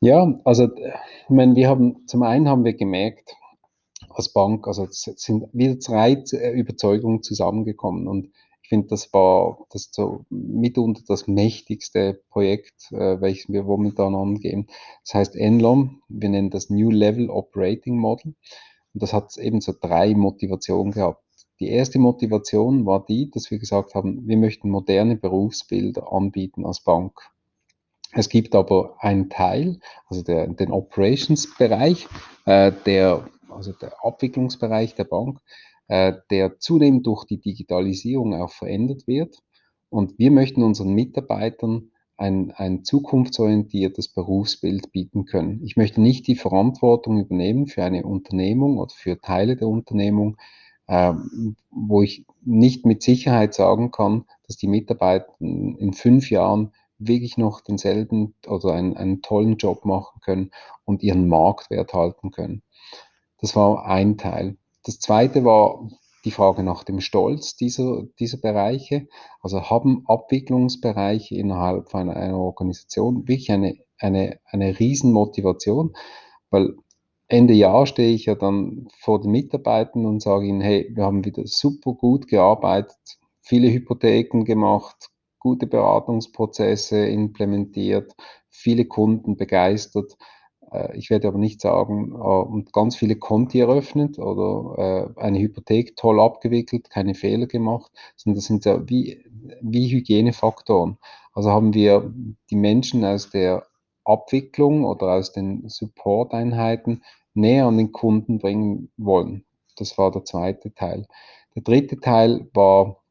Ja, 0.00 0.40
also 0.44 0.68
ich 0.74 1.30
meine, 1.30 1.54
wir 1.54 1.68
haben 1.68 2.06
zum 2.08 2.24
einen 2.24 2.48
haben 2.48 2.64
wir 2.64 2.74
gemerkt, 2.74 3.36
als 4.10 4.32
Bank, 4.32 4.66
also 4.66 4.86
sind 4.90 5.46
wieder 5.52 5.76
drei 5.76 6.22
äh, 6.32 6.50
Überzeugungen 6.50 7.22
zusammengekommen 7.22 8.08
und 8.08 8.32
ich 8.62 8.68
finde, 8.68 8.88
das 8.88 9.12
war 9.12 9.66
das 9.70 9.90
so 9.92 10.24
mitunter 10.30 11.02
das 11.06 11.26
mächtigste 11.26 12.22
Projekt, 12.30 12.90
äh, 12.90 13.20
welches 13.20 13.48
wir 13.48 13.64
momentan 13.64 14.14
angehen. 14.14 14.66
Das 15.04 15.14
heißt 15.14 15.34
NLOM, 15.36 16.02
wir 16.08 16.28
nennen 16.28 16.50
das 16.50 16.70
New 16.70 16.90
Level 16.90 17.30
Operating 17.30 17.96
Model 17.96 18.34
und 18.94 19.02
das 19.02 19.12
hat 19.12 19.36
eben 19.36 19.60
so 19.60 19.72
drei 19.78 20.14
Motivationen 20.14 20.92
gehabt. 20.92 21.22
Die 21.62 21.68
erste 21.68 22.00
Motivation 22.00 22.86
war 22.86 23.06
die, 23.06 23.30
dass 23.30 23.52
wir 23.52 23.60
gesagt 23.60 23.94
haben, 23.94 24.26
wir 24.26 24.36
möchten 24.36 24.68
moderne 24.68 25.14
Berufsbilder 25.14 26.12
anbieten 26.12 26.66
als 26.66 26.80
Bank. 26.80 27.12
Es 28.10 28.28
gibt 28.28 28.56
aber 28.56 28.96
einen 28.98 29.30
Teil, 29.30 29.78
also 30.08 30.24
der, 30.24 30.48
den 30.48 30.72
Operations-Bereich, 30.72 32.08
äh, 32.46 32.72
der, 32.84 33.28
also 33.48 33.70
der 33.74 33.92
Abwicklungsbereich 34.04 34.96
der 34.96 35.04
Bank, 35.04 35.38
äh, 35.86 36.14
der 36.32 36.58
zunehmend 36.58 37.06
durch 37.06 37.26
die 37.26 37.38
Digitalisierung 37.38 38.34
auch 38.34 38.50
verändert 38.50 39.06
wird. 39.06 39.38
Und 39.88 40.18
wir 40.18 40.32
möchten 40.32 40.64
unseren 40.64 40.94
Mitarbeitern 40.94 41.92
ein, 42.16 42.50
ein 42.56 42.82
zukunftsorientiertes 42.82 44.08
Berufsbild 44.08 44.90
bieten 44.90 45.26
können. 45.26 45.60
Ich 45.62 45.76
möchte 45.76 46.00
nicht 46.00 46.26
die 46.26 46.34
Verantwortung 46.34 47.20
übernehmen 47.20 47.68
für 47.68 47.84
eine 47.84 48.04
Unternehmung 48.04 48.78
oder 48.78 48.92
für 48.92 49.20
Teile 49.20 49.54
der 49.54 49.68
Unternehmung, 49.68 50.38
wo 50.86 52.02
ich 52.02 52.26
nicht 52.44 52.84
mit 52.84 53.02
Sicherheit 53.02 53.54
sagen 53.54 53.90
kann, 53.90 54.24
dass 54.46 54.56
die 54.56 54.66
Mitarbeiter 54.66 55.32
in 55.38 55.92
fünf 55.94 56.30
Jahren 56.30 56.72
wirklich 56.98 57.36
noch 57.36 57.60
denselben 57.60 58.34
oder 58.46 58.74
einen, 58.74 58.96
einen 58.96 59.22
tollen 59.22 59.56
Job 59.56 59.84
machen 59.84 60.20
können 60.20 60.50
und 60.84 61.02
ihren 61.02 61.28
Marktwert 61.28 61.94
halten 61.94 62.30
können. 62.30 62.62
Das 63.40 63.56
war 63.56 63.86
ein 63.86 64.18
Teil. 64.18 64.56
Das 64.84 64.98
zweite 64.98 65.44
war 65.44 65.88
die 66.24 66.30
Frage 66.30 66.62
nach 66.62 66.84
dem 66.84 67.00
Stolz 67.00 67.56
dieser, 67.56 68.04
dieser 68.18 68.38
Bereiche. 68.38 69.08
Also 69.40 69.70
haben 69.70 70.04
Abwicklungsbereiche 70.06 71.34
innerhalb 71.34 71.94
einer, 71.94 72.16
einer 72.16 72.38
Organisation 72.38 73.26
wirklich 73.26 73.50
eine, 73.50 73.76
eine, 73.98 74.38
eine 74.44 74.78
Riesenmotivation, 74.78 75.94
weil 76.50 76.76
Ende 77.32 77.54
Jahr 77.54 77.86
stehe 77.86 78.12
ich 78.14 78.26
ja 78.26 78.34
dann 78.34 78.88
vor 78.98 79.22
den 79.22 79.30
Mitarbeitern 79.30 80.04
und 80.04 80.20
sage 80.20 80.44
ihnen, 80.44 80.60
hey, 80.60 80.90
wir 80.92 81.04
haben 81.04 81.24
wieder 81.24 81.46
super 81.46 81.94
gut 81.94 82.28
gearbeitet, 82.28 82.98
viele 83.40 83.72
Hypotheken 83.72 84.44
gemacht, 84.44 85.08
gute 85.38 85.66
Beratungsprozesse 85.66 87.06
implementiert, 87.06 88.12
viele 88.50 88.84
Kunden 88.84 89.38
begeistert. 89.38 90.18
Äh, 90.72 90.94
ich 90.98 91.08
werde 91.08 91.28
aber 91.28 91.38
nicht 91.38 91.62
sagen, 91.62 92.12
äh, 92.12 92.16
und 92.18 92.74
ganz 92.74 92.96
viele 92.96 93.16
Konti 93.16 93.60
eröffnet 93.60 94.18
oder 94.18 95.14
äh, 95.16 95.20
eine 95.20 95.38
Hypothek 95.38 95.96
toll 95.96 96.20
abgewickelt, 96.20 96.90
keine 96.90 97.14
Fehler 97.14 97.46
gemacht, 97.46 97.90
sondern 98.14 98.36
das 98.36 98.44
sind 98.44 98.66
ja 98.66 98.86
wie, 98.90 99.24
wie 99.62 99.88
Hygienefaktoren. 99.90 100.98
Also 101.32 101.50
haben 101.50 101.72
wir 101.72 102.12
die 102.50 102.56
Menschen 102.56 103.06
aus 103.06 103.30
der 103.30 103.66
Abwicklung 104.04 104.84
oder 104.84 105.12
aus 105.12 105.32
den 105.32 105.66
Support-Einheiten 105.68 107.02
näher 107.34 107.66
an 107.66 107.78
den 107.78 107.92
Kunden 107.92 108.38
bringen 108.38 108.90
wollen. 108.96 109.44
Das 109.76 109.96
war 109.98 110.10
der 110.10 110.24
zweite 110.24 110.74
Teil. 110.74 111.06
Der 111.54 111.62
dritte 111.62 111.98
Teil 111.98 112.48
war 112.54 113.02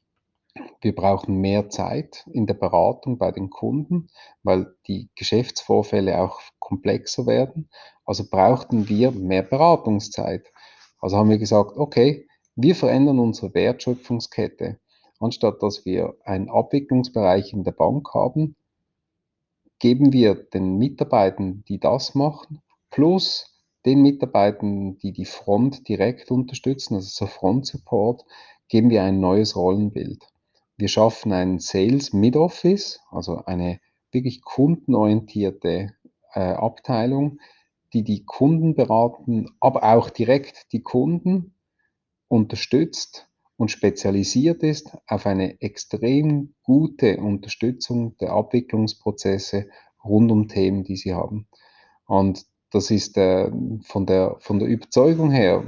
wir 0.82 0.94
brauchen 0.94 1.40
mehr 1.40 1.70
Zeit 1.70 2.26
in 2.32 2.46
der 2.46 2.56
Beratung 2.56 3.18
bei 3.18 3.32
den 3.32 3.50
Kunden, 3.50 4.10
weil 4.44 4.76
die 4.88 5.10
Geschäftsvorfälle 5.16 6.20
auch 6.20 6.42
komplexer 6.60 7.26
werden. 7.26 7.70
Also 8.06 8.26
brauchten 8.30 8.90
wir 8.90 9.12
mehr 9.12 9.44
Beratungszeit. 9.44 10.52
Also 11.00 11.18
haben 11.18 11.30
wir 11.30 11.38
gesagt, 11.38 11.78
okay, 11.78 12.28
wir 12.56 12.76
verändern 12.76 13.20
unsere 13.20 13.54
Wertschöpfungskette. 13.54 14.80
Anstatt 15.20 15.62
dass 15.64 15.86
wir 15.86 16.16
einen 16.26 16.50
Abwicklungsbereich 16.50 17.54
in 17.54 17.64
der 17.64 17.72
Bank 17.72 18.14
haben, 18.14 18.56
geben 19.80 20.12
wir 20.12 20.36
den 20.36 20.78
Mitarbeitern, 20.78 21.64
die 21.68 21.80
das 21.80 22.14
machen, 22.14 22.62
plus 22.90 23.51
den 23.86 24.02
Mitarbeitern, 24.02 24.98
die 24.98 25.12
die 25.12 25.26
Front 25.26 25.88
direkt 25.88 26.32
unterstützen, 26.32 26.96
also 26.96 27.08
so 27.10 27.28
Front 27.28 27.68
Support, 27.68 28.26
geben 28.68 28.90
wir 28.90 29.04
ein 29.04 29.20
neues 29.20 29.56
Rollenbild. 29.56 30.24
Wir 30.78 30.88
schaffen 30.88 31.32
ein 31.34 31.60
Sales 31.60 32.14
Mid-Office, 32.14 33.02
also 33.12 33.44
eine 33.46 33.80
wirklich 34.12 34.42
kundenorientierte 34.42 35.94
äh, 36.34 36.40
Abteilung, 36.40 37.40
die 37.94 38.04
die 38.04 38.24
Kunden 38.26 38.76
beraten, 38.76 39.50
aber 39.60 39.84
auch 39.84 40.10
direkt 40.10 40.72
die 40.72 40.82
Kunden 40.82 41.56
unterstützt 42.28 43.28
und 43.58 43.70
spezialisiert 43.70 44.64
ist 44.64 44.98
auf 45.08 45.28
eine 45.28 45.62
extrem 45.62 46.56
gute 46.64 47.18
Unterstützung 47.18 48.18
der 48.18 48.32
Abwicklungsprozesse 48.32 49.70
rund 50.04 50.32
um 50.32 50.48
Themen, 50.48 50.84
die 50.84 50.96
sie 50.96 51.14
haben. 51.14 51.48
Und 52.06 52.46
das 52.72 52.92
ist 52.92 53.18
äh, 53.18 53.52
von, 53.84 54.06
der, 54.06 54.38
von 54.40 54.60
der 54.60 54.68
Überzeugung 54.68 55.32
her, 55.32 55.64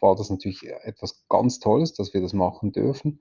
war 0.00 0.16
das 0.16 0.30
natürlich 0.30 0.62
etwas 0.82 1.24
ganz 1.28 1.58
Tolles, 1.58 1.94
dass 1.94 2.12
wir 2.14 2.20
das 2.20 2.32
machen 2.32 2.72
dürfen 2.72 3.20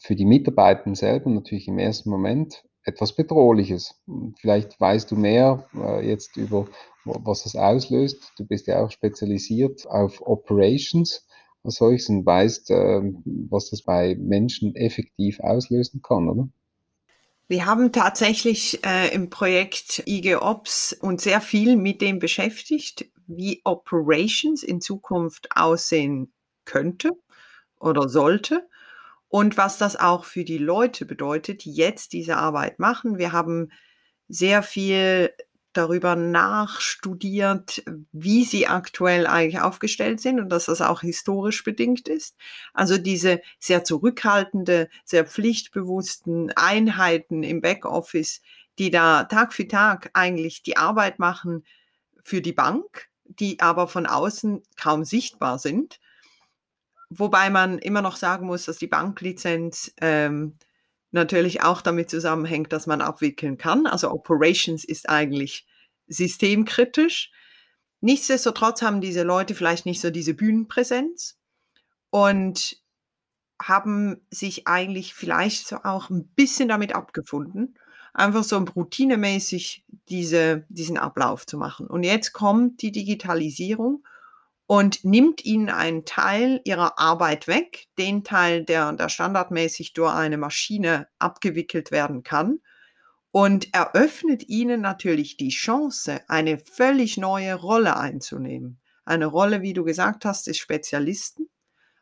für 0.00 0.16
die 0.16 0.24
Mitarbeiter 0.24 0.92
selber 0.94 1.30
natürlich 1.30 1.68
im 1.68 1.78
ersten 1.78 2.08
Moment 2.10 2.64
etwas 2.84 3.14
Bedrohliches. 3.14 4.00
Vielleicht 4.40 4.80
weißt 4.80 5.10
du 5.10 5.16
mehr 5.16 5.68
äh, 5.74 6.08
jetzt 6.08 6.38
über, 6.38 6.66
was 7.04 7.42
das 7.42 7.54
auslöst. 7.54 8.32
Du 8.38 8.46
bist 8.46 8.66
ja 8.66 8.82
auch 8.82 8.90
spezialisiert 8.90 9.86
auf 9.86 10.22
Operations 10.26 11.26
als 11.62 11.74
solches 11.74 12.08
und 12.08 12.24
weißt, 12.24 12.70
äh, 12.70 13.02
was 13.50 13.68
das 13.68 13.82
bei 13.82 14.16
Menschen 14.18 14.74
effektiv 14.74 15.40
auslösen 15.40 16.00
kann, 16.00 16.28
oder? 16.30 16.48
Wir 17.50 17.66
haben 17.66 17.90
tatsächlich 17.90 18.78
äh, 18.86 19.12
im 19.12 19.28
Projekt 19.28 20.04
IG 20.06 20.36
Ops 20.36 20.92
uns 20.92 21.24
sehr 21.24 21.40
viel 21.40 21.74
mit 21.74 22.00
dem 22.00 22.20
beschäftigt, 22.20 23.10
wie 23.26 23.60
Operations 23.64 24.62
in 24.62 24.80
Zukunft 24.80 25.48
aussehen 25.56 26.32
könnte 26.64 27.10
oder 27.80 28.08
sollte 28.08 28.68
und 29.26 29.56
was 29.56 29.78
das 29.78 29.96
auch 29.96 30.26
für 30.26 30.44
die 30.44 30.58
Leute 30.58 31.04
bedeutet, 31.06 31.64
die 31.64 31.72
jetzt 31.72 32.12
diese 32.12 32.36
Arbeit 32.36 32.78
machen. 32.78 33.18
Wir 33.18 33.32
haben 33.32 33.72
sehr 34.28 34.62
viel 34.62 35.32
darüber 35.72 36.16
nachstudiert, 36.16 37.82
wie 38.12 38.44
sie 38.44 38.66
aktuell 38.66 39.26
eigentlich 39.26 39.60
aufgestellt 39.60 40.20
sind 40.20 40.40
und 40.40 40.48
dass 40.48 40.66
das 40.66 40.80
auch 40.80 41.00
historisch 41.00 41.64
bedingt 41.64 42.08
ist. 42.08 42.36
Also 42.74 42.98
diese 42.98 43.40
sehr 43.58 43.84
zurückhaltende, 43.84 44.88
sehr 45.04 45.26
pflichtbewussten 45.26 46.52
Einheiten 46.56 47.42
im 47.42 47.60
Backoffice, 47.60 48.42
die 48.78 48.90
da 48.90 49.24
Tag 49.24 49.52
für 49.52 49.68
Tag 49.68 50.10
eigentlich 50.14 50.62
die 50.62 50.76
Arbeit 50.76 51.18
machen 51.18 51.64
für 52.22 52.40
die 52.40 52.52
Bank, 52.52 53.08
die 53.24 53.60
aber 53.60 53.88
von 53.88 54.06
außen 54.06 54.62
kaum 54.76 55.04
sichtbar 55.04 55.58
sind 55.58 56.00
Wobei 57.10 57.50
man 57.50 57.78
immer 57.78 58.02
noch 58.02 58.14
sagen 58.14 58.46
muss, 58.46 58.66
dass 58.66 58.78
die 58.78 58.86
Banklizenz 58.86 59.92
ähm, 60.00 60.56
natürlich 61.10 61.62
auch 61.62 61.82
damit 61.82 62.10
zusammenhängt, 62.10 62.72
dass 62.72 62.86
man 62.86 63.00
abwickeln 63.00 63.58
kann. 63.58 63.86
Also 63.86 64.10
Operations 64.10 64.84
ist 64.84 65.08
eigentlich 65.08 65.66
systemkritisch. 66.06 67.30
Nichtsdestotrotz 68.00 68.82
haben 68.82 69.00
diese 69.00 69.22
Leute 69.22 69.54
vielleicht 69.54 69.86
nicht 69.86 70.00
so 70.00 70.10
diese 70.10 70.34
Bühnenpräsenz 70.34 71.38
und 72.10 72.80
haben 73.60 74.26
sich 74.30 74.66
eigentlich 74.66 75.14
vielleicht 75.14 75.66
so 75.66 75.76
auch 75.84 76.08
ein 76.08 76.28
bisschen 76.28 76.68
damit 76.68 76.94
abgefunden, 76.94 77.78
einfach 78.14 78.42
so 78.42 78.56
routinemäßig 78.56 79.84
diese, 80.08 80.64
diesen 80.68 80.96
Ablauf 80.96 81.46
zu 81.46 81.58
machen. 81.58 81.86
Und 81.86 82.02
jetzt 82.02 82.32
kommt 82.32 82.80
die 82.80 82.90
Digitalisierung 82.92 84.02
und 84.70 85.04
nimmt 85.04 85.44
ihnen 85.44 85.68
einen 85.68 86.04
Teil 86.04 86.60
ihrer 86.62 86.96
Arbeit 86.96 87.48
weg, 87.48 87.88
den 87.98 88.22
Teil, 88.22 88.64
der, 88.64 88.92
der 88.92 89.08
standardmäßig 89.08 89.94
durch 89.94 90.14
eine 90.14 90.38
Maschine 90.38 91.08
abgewickelt 91.18 91.90
werden 91.90 92.22
kann, 92.22 92.60
und 93.32 93.74
eröffnet 93.74 94.48
ihnen 94.48 94.80
natürlich 94.80 95.36
die 95.36 95.48
Chance, 95.48 96.20
eine 96.28 96.56
völlig 96.56 97.16
neue 97.16 97.56
Rolle 97.56 97.96
einzunehmen. 97.96 98.78
Eine 99.04 99.26
Rolle, 99.26 99.60
wie 99.60 99.72
du 99.72 99.82
gesagt 99.82 100.24
hast, 100.24 100.46
des 100.46 100.58
Spezialisten, 100.58 101.50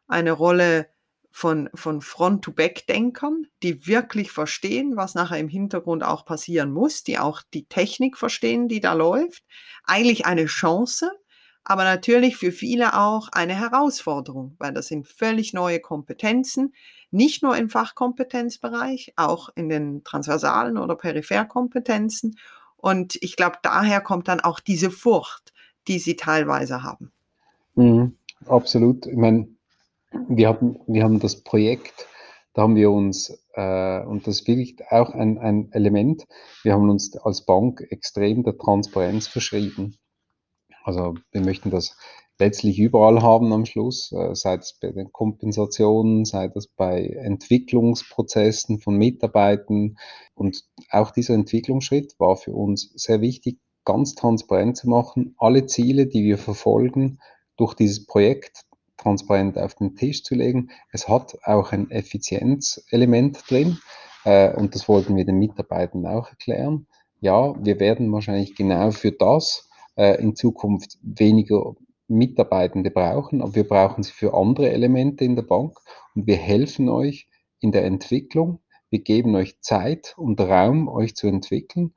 eine 0.06 0.32
Rolle 0.32 0.90
von, 1.30 1.70
von 1.72 2.02
Front-to-Back-Denkern, 2.02 3.46
die 3.62 3.86
wirklich 3.86 4.30
verstehen, 4.30 4.94
was 4.94 5.14
nachher 5.14 5.38
im 5.38 5.48
Hintergrund 5.48 6.04
auch 6.04 6.26
passieren 6.26 6.70
muss, 6.70 7.02
die 7.02 7.18
auch 7.18 7.40
die 7.54 7.64
Technik 7.64 8.18
verstehen, 8.18 8.68
die 8.68 8.80
da 8.80 8.92
läuft. 8.92 9.42
Eigentlich 9.84 10.26
eine 10.26 10.44
Chance, 10.44 11.10
aber 11.68 11.84
natürlich 11.84 12.38
für 12.38 12.50
viele 12.50 12.98
auch 12.98 13.28
eine 13.30 13.54
Herausforderung, 13.54 14.56
weil 14.58 14.72
das 14.72 14.86
sind 14.86 15.06
völlig 15.06 15.52
neue 15.52 15.80
Kompetenzen, 15.80 16.72
nicht 17.10 17.42
nur 17.42 17.58
im 17.58 17.68
Fachkompetenzbereich, 17.68 19.12
auch 19.16 19.50
in 19.54 19.68
den 19.68 20.02
transversalen 20.02 20.78
oder 20.78 20.96
Peripherkompetenzen. 20.96 22.38
Und 22.78 23.18
ich 23.20 23.36
glaube, 23.36 23.58
daher 23.62 24.00
kommt 24.00 24.28
dann 24.28 24.40
auch 24.40 24.60
diese 24.60 24.90
Furcht, 24.90 25.52
die 25.88 25.98
sie 25.98 26.16
teilweise 26.16 26.82
haben. 26.82 27.12
Mhm, 27.74 28.16
absolut. 28.46 29.04
Ich 29.06 29.16
meine, 29.16 29.48
wir 30.26 30.48
haben, 30.48 30.80
wir 30.86 31.04
haben 31.04 31.20
das 31.20 31.42
Projekt, 31.42 32.06
da 32.54 32.62
haben 32.62 32.76
wir 32.76 32.90
uns, 32.90 33.28
äh, 33.52 34.02
und 34.04 34.26
das 34.26 34.40
ist 34.40 34.48
wirklich 34.48 34.76
auch 34.90 35.10
ein, 35.10 35.36
ein 35.36 35.70
Element, 35.72 36.24
wir 36.62 36.72
haben 36.72 36.88
uns 36.88 37.14
als 37.18 37.44
Bank 37.44 37.86
extrem 37.90 38.42
der 38.42 38.56
Transparenz 38.56 39.26
verschrieben. 39.26 39.98
Also 40.84 41.14
wir 41.32 41.40
möchten 41.40 41.70
das 41.70 41.96
letztlich 42.38 42.78
überall 42.78 43.22
haben 43.22 43.52
am 43.52 43.66
Schluss, 43.66 44.12
äh, 44.12 44.34
sei 44.34 44.54
es 44.54 44.78
bei 44.80 44.90
den 44.92 45.12
Kompensationen, 45.12 46.24
sei 46.24 46.48
das 46.48 46.68
bei 46.68 47.06
Entwicklungsprozessen 47.06 48.78
von 48.78 48.96
Mitarbeitern. 48.96 49.96
Und 50.34 50.64
auch 50.90 51.10
dieser 51.10 51.34
Entwicklungsschritt 51.34 52.14
war 52.18 52.36
für 52.36 52.52
uns 52.52 52.92
sehr 52.94 53.20
wichtig, 53.20 53.58
ganz 53.84 54.14
transparent 54.14 54.76
zu 54.76 54.88
machen, 54.88 55.34
alle 55.38 55.66
Ziele, 55.66 56.06
die 56.06 56.22
wir 56.22 56.38
verfolgen, 56.38 57.18
durch 57.56 57.74
dieses 57.74 58.06
Projekt 58.06 58.62
transparent 58.98 59.58
auf 59.58 59.74
den 59.74 59.96
Tisch 59.96 60.22
zu 60.22 60.34
legen. 60.34 60.70
Es 60.92 61.08
hat 61.08 61.38
auch 61.44 61.72
ein 61.72 61.90
Effizienzelement 61.90 63.50
drin 63.50 63.78
äh, 64.24 64.54
und 64.54 64.74
das 64.74 64.88
wollten 64.88 65.16
wir 65.16 65.24
den 65.24 65.38
Mitarbeitern 65.38 66.06
auch 66.06 66.28
erklären. 66.28 66.86
Ja, 67.20 67.54
wir 67.64 67.80
werden 67.80 68.12
wahrscheinlich 68.12 68.54
genau 68.54 68.90
für 68.90 69.12
das 69.12 69.67
äh, 69.98 70.20
in 70.22 70.36
Zukunft 70.36 70.96
weniger 71.02 71.74
Mitarbeitende 72.06 72.90
brauchen, 72.90 73.42
aber 73.42 73.54
wir 73.54 73.68
brauchen 73.68 74.02
sie 74.02 74.12
für 74.12 74.32
andere 74.32 74.70
Elemente 74.70 75.24
in 75.24 75.34
der 75.36 75.42
Bank 75.42 75.76
und 76.14 76.26
wir 76.26 76.36
helfen 76.36 76.88
euch 76.88 77.28
in 77.60 77.72
der 77.72 77.84
Entwicklung. 77.84 78.60
Wir 78.88 79.00
geben 79.00 79.34
euch 79.34 79.60
Zeit 79.60 80.14
und 80.16 80.40
Raum, 80.40 80.88
euch 80.88 81.14
zu 81.14 81.26
entwickeln. 81.26 81.94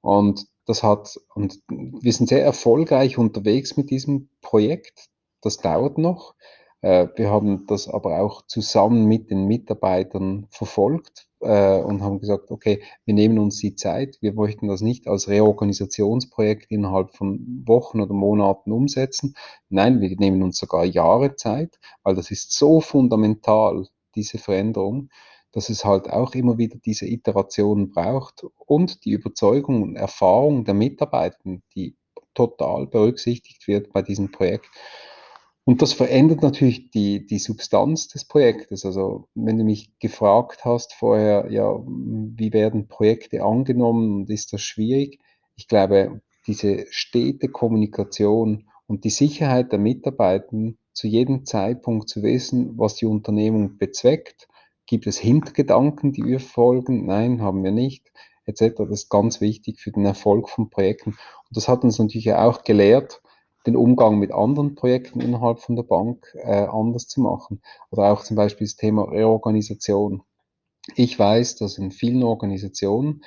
Und 0.00 0.46
das 0.66 0.82
hat, 0.82 1.18
und 1.34 1.60
wir 1.68 2.12
sind 2.12 2.28
sehr 2.28 2.44
erfolgreich 2.44 3.18
unterwegs 3.18 3.76
mit 3.76 3.90
diesem 3.90 4.28
Projekt. 4.42 5.08
Das 5.40 5.56
dauert 5.56 5.98
noch. 5.98 6.34
Äh, 6.82 7.08
wir 7.16 7.30
haben 7.30 7.66
das 7.66 7.88
aber 7.88 8.20
auch 8.20 8.46
zusammen 8.46 9.06
mit 9.06 9.30
den 9.30 9.46
Mitarbeitern 9.46 10.46
verfolgt 10.50 11.27
äh, 11.40 11.80
und 11.80 12.02
haben 12.02 12.20
gesagt, 12.20 12.50
okay, 12.50 12.82
wir 13.04 13.14
nehmen 13.14 13.38
uns 13.38 13.58
die 13.58 13.74
Zeit. 13.74 14.18
Wir 14.20 14.32
möchten 14.32 14.68
das 14.68 14.80
nicht 14.80 15.06
als 15.08 15.28
Reorganisationsprojekt 15.28 16.70
innerhalb 16.70 17.14
von 17.14 17.62
Wochen 17.66 18.00
oder 18.00 18.14
Monaten 18.14 18.72
umsetzen. 18.72 19.34
Nein, 19.68 20.00
wir 20.00 20.14
nehmen 20.16 20.42
uns 20.42 20.58
sogar 20.58 20.84
Jahre 20.84 21.36
Zeit, 21.36 21.78
weil 22.02 22.14
das 22.14 22.30
ist 22.30 22.52
so 22.52 22.80
fundamental, 22.80 23.86
diese 24.14 24.38
Veränderung, 24.38 25.10
dass 25.52 25.68
es 25.68 25.84
halt 25.84 26.10
auch 26.10 26.34
immer 26.34 26.58
wieder 26.58 26.78
diese 26.84 27.06
Iterationen 27.06 27.90
braucht 27.90 28.44
und 28.66 29.04
die 29.04 29.12
Überzeugung 29.12 29.82
und 29.82 29.96
Erfahrung 29.96 30.64
der 30.64 30.74
Mitarbeiter, 30.74 31.38
die 31.74 31.96
total 32.34 32.86
berücksichtigt 32.86 33.66
wird 33.66 33.92
bei 33.92 34.02
diesem 34.02 34.30
Projekt. 34.30 34.66
Und 35.68 35.82
das 35.82 35.92
verändert 35.92 36.40
natürlich 36.40 36.90
die, 36.92 37.26
die 37.26 37.38
Substanz 37.38 38.08
des 38.08 38.24
Projektes. 38.24 38.86
Also 38.86 39.28
wenn 39.34 39.58
du 39.58 39.64
mich 39.64 39.98
gefragt 39.98 40.64
hast 40.64 40.94
vorher, 40.94 41.48
ja, 41.50 41.78
wie 41.84 42.54
werden 42.54 42.88
Projekte 42.88 43.44
angenommen 43.44 44.16
und 44.16 44.30
ist 44.30 44.54
das 44.54 44.62
schwierig? 44.62 45.20
Ich 45.56 45.68
glaube, 45.68 46.22
diese 46.46 46.86
stete 46.88 47.48
Kommunikation 47.48 48.70
und 48.86 49.04
die 49.04 49.10
Sicherheit 49.10 49.70
der 49.70 49.78
Mitarbeiter, 49.78 50.56
zu 50.94 51.06
jedem 51.06 51.44
Zeitpunkt 51.44 52.08
zu 52.08 52.22
wissen, 52.22 52.78
was 52.78 52.94
die 52.94 53.04
Unternehmung 53.04 53.76
bezweckt. 53.76 54.48
Gibt 54.86 55.06
es 55.06 55.18
Hintergedanken, 55.18 56.14
die 56.14 56.24
wir 56.24 56.40
folgen? 56.40 57.04
Nein, 57.04 57.42
haben 57.42 57.62
wir 57.62 57.72
nicht, 57.72 58.10
etc. 58.46 58.76
Das 58.78 59.02
ist 59.02 59.10
ganz 59.10 59.42
wichtig 59.42 59.80
für 59.80 59.90
den 59.90 60.06
Erfolg 60.06 60.48
von 60.48 60.70
Projekten. 60.70 61.10
Und 61.10 61.50
das 61.50 61.68
hat 61.68 61.84
uns 61.84 61.98
natürlich 61.98 62.32
auch 62.32 62.64
gelehrt, 62.64 63.20
den 63.68 63.76
Umgang 63.76 64.18
mit 64.18 64.32
anderen 64.32 64.74
Projekten 64.74 65.20
innerhalb 65.20 65.60
von 65.60 65.76
der 65.76 65.82
Bank 65.82 66.34
äh, 66.34 66.66
anders 66.66 67.06
zu 67.06 67.20
machen. 67.20 67.60
Oder 67.90 68.12
auch 68.12 68.24
zum 68.24 68.36
Beispiel 68.36 68.66
das 68.66 68.76
Thema 68.76 69.04
Reorganisation. 69.04 70.22
Ich 70.96 71.18
weiß, 71.18 71.56
dass 71.56 71.76
in 71.76 71.90
vielen 71.90 72.22
Organisationen 72.22 73.22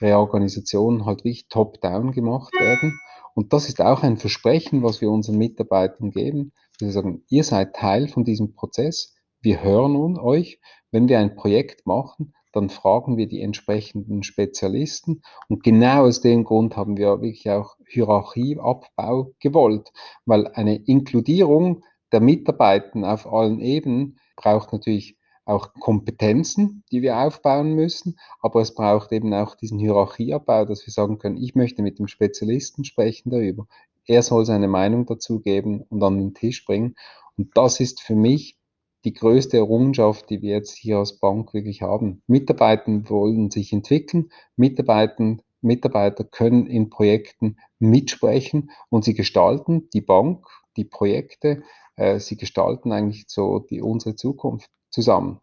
Reorganisationen 0.00 1.06
halt 1.06 1.20
wirklich 1.20 1.48
top-down 1.48 2.10
gemacht 2.10 2.52
werden. 2.58 2.98
Und 3.34 3.52
das 3.52 3.68
ist 3.68 3.80
auch 3.80 4.02
ein 4.02 4.16
Versprechen, 4.16 4.82
was 4.82 5.00
wir 5.00 5.10
unseren 5.10 5.38
Mitarbeitern 5.38 6.10
geben. 6.10 6.52
Wir 6.80 6.90
sagen, 6.90 7.22
ihr 7.28 7.44
seid 7.44 7.76
Teil 7.76 8.08
von 8.08 8.24
diesem 8.24 8.54
Prozess. 8.54 9.14
Wir 9.40 9.62
hören 9.62 10.18
euch. 10.18 10.60
Wenn 10.90 11.08
wir 11.08 11.20
ein 11.20 11.36
Projekt 11.36 11.86
machen, 11.86 12.34
dann 12.54 12.70
fragen 12.70 13.16
wir 13.16 13.26
die 13.26 13.42
entsprechenden 13.42 14.22
Spezialisten. 14.22 15.22
Und 15.48 15.64
genau 15.64 16.04
aus 16.04 16.20
dem 16.20 16.44
Grund 16.44 16.76
haben 16.76 16.96
wir 16.96 17.20
wirklich 17.20 17.50
auch 17.50 17.76
Hierarchieabbau 17.88 19.32
gewollt, 19.40 19.92
weil 20.24 20.46
eine 20.48 20.76
Inkludierung 20.76 21.84
der 22.12 22.20
Mitarbeiter 22.20 23.12
auf 23.12 23.30
allen 23.30 23.60
Ebenen 23.60 24.18
braucht 24.36 24.72
natürlich 24.72 25.18
auch 25.46 25.74
Kompetenzen, 25.74 26.84
die 26.90 27.02
wir 27.02 27.18
aufbauen 27.18 27.74
müssen, 27.74 28.18
aber 28.40 28.62
es 28.62 28.74
braucht 28.74 29.12
eben 29.12 29.34
auch 29.34 29.56
diesen 29.56 29.78
Hierarchieabbau, 29.78 30.64
dass 30.64 30.86
wir 30.86 30.92
sagen 30.92 31.18
können, 31.18 31.36
ich 31.36 31.54
möchte 31.54 31.82
mit 31.82 31.98
dem 31.98 32.06
Spezialisten 32.06 32.84
sprechen 32.84 33.30
darüber. 33.30 33.66
Er 34.06 34.22
soll 34.22 34.46
seine 34.46 34.68
Meinung 34.68 35.06
dazu 35.06 35.40
geben 35.40 35.82
und 35.82 36.02
an 36.02 36.18
den 36.18 36.34
Tisch 36.34 36.64
bringen. 36.64 36.94
Und 37.36 37.56
das 37.56 37.80
ist 37.80 38.00
für 38.00 38.14
mich 38.14 38.56
die 39.04 39.12
größte 39.12 39.58
Errungenschaft, 39.58 40.30
die 40.30 40.42
wir 40.42 40.56
jetzt 40.56 40.76
hier 40.76 40.98
als 40.98 41.18
Bank 41.18 41.52
wirklich 41.54 41.82
haben. 41.82 42.22
Mitarbeiter 42.26 43.08
wollen 43.08 43.50
sich 43.50 43.72
entwickeln, 43.72 44.30
Mitarbeiter, 44.56 45.36
Mitarbeiter 45.60 46.24
können 46.24 46.66
in 46.66 46.90
Projekten 46.90 47.58
mitsprechen 47.78 48.70
und 48.88 49.04
sie 49.04 49.14
gestalten 49.14 49.88
die 49.92 50.00
Bank, 50.00 50.46
die 50.76 50.84
Projekte, 50.84 51.62
äh, 51.96 52.18
sie 52.18 52.36
gestalten 52.36 52.92
eigentlich 52.92 53.24
so 53.28 53.58
die, 53.58 53.80
unsere 53.80 54.16
Zukunft 54.16 54.70
zusammen. 54.90 55.40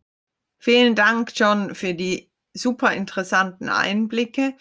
Vielen 0.57 0.95
Dank, 0.95 1.31
John, 1.35 1.73
für 1.73 1.93
die 1.93 2.29
super 2.53 2.93
interessanten 2.93 3.69
Einblicke. 3.69 4.53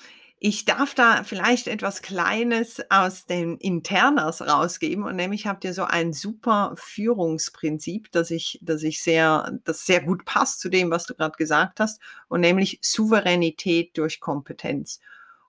Ich 0.42 0.64
darf 0.64 0.94
da 0.94 1.22
vielleicht 1.22 1.66
etwas 1.66 2.00
Kleines 2.00 2.81
aus 2.88 3.26
den 3.26 3.59
Internas 3.59 4.40
rausgeben 4.40 5.05
und 5.05 5.14
nämlich 5.14 5.46
habt 5.46 5.64
ihr 5.64 5.74
so 5.74 5.85
ein 5.85 6.14
super 6.14 6.72
Führungsprinzip, 6.79 8.11
das 8.11 8.31
ich, 8.31 8.59
das 8.62 8.83
ich 8.83 9.03
sehr, 9.03 9.53
das 9.64 9.85
sehr 9.85 10.00
gut 10.00 10.24
passt 10.24 10.61
zu 10.61 10.70
dem, 10.70 10.90
was 10.90 11.05
du 11.05 11.14
gerade 11.14 11.37
gesagt 11.37 11.79
hast, 11.79 12.00
und 12.29 12.40
nämlich 12.40 12.79
Souveränität 12.81 13.98
durch 13.98 14.18
Kompetenz. 14.18 15.00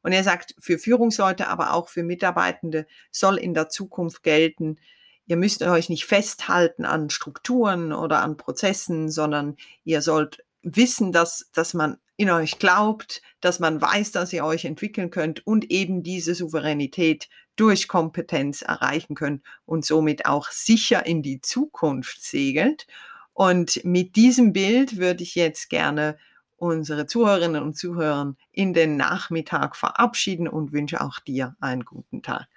Und 0.01 0.11
er 0.11 0.25
sagt, 0.25 0.55
für 0.59 0.77
Führungsleute, 0.77 1.47
aber 1.47 1.71
auch 1.73 1.87
für 1.87 2.03
Mitarbeitende 2.03 2.85
soll 3.11 3.37
in 3.37 3.53
der 3.53 3.69
Zukunft 3.69 4.23
gelten, 4.23 4.77
ihr 5.25 5.37
müsst 5.37 5.63
euch 5.63 5.87
nicht 5.87 6.03
festhalten 6.03 6.83
an 6.83 7.09
Strukturen 7.09 7.93
oder 7.93 8.21
an 8.21 8.35
Prozessen, 8.35 9.09
sondern 9.09 9.55
ihr 9.85 10.01
sollt 10.01 10.43
wissen, 10.63 11.11
dass, 11.11 11.49
dass 11.53 11.73
man 11.73 11.97
in 12.17 12.29
euch 12.29 12.59
glaubt, 12.59 13.21
dass 13.39 13.59
man 13.59 13.81
weiß, 13.81 14.11
dass 14.11 14.31
ihr 14.31 14.45
euch 14.45 14.65
entwickeln 14.65 15.09
könnt 15.09 15.45
und 15.47 15.71
eben 15.71 16.03
diese 16.03 16.35
Souveränität 16.35 17.29
durch 17.55 17.87
Kompetenz 17.87 18.61
erreichen 18.61 19.15
könnt 19.15 19.43
und 19.65 19.85
somit 19.85 20.25
auch 20.25 20.49
sicher 20.51 21.05
in 21.05 21.21
die 21.23 21.41
Zukunft 21.41 22.23
segelt. 22.23 22.87
Und 23.33 23.83
mit 23.83 24.15
diesem 24.15 24.53
Bild 24.53 24.97
würde 24.97 25.23
ich 25.23 25.35
jetzt 25.35 25.69
gerne 25.69 26.17
unsere 26.57 27.07
Zuhörerinnen 27.07 27.63
und 27.63 27.75
Zuhörer 27.75 28.35
in 28.51 28.73
den 28.73 28.97
Nachmittag 28.97 29.75
verabschieden 29.75 30.47
und 30.47 30.73
wünsche 30.73 31.01
auch 31.01 31.19
dir 31.19 31.55
einen 31.59 31.85
guten 31.85 32.21
Tag. 32.21 32.47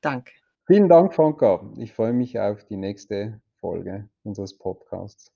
Danke. 0.00 0.32
Vielen 0.66 0.88
Dank, 0.88 1.14
Franka. 1.14 1.60
Ich 1.76 1.92
freue 1.92 2.14
mich 2.14 2.38
auf 2.38 2.64
die 2.64 2.78
nächste 2.78 3.40
Folge 3.60 4.08
unseres 4.22 4.56
Podcasts. 4.56 5.31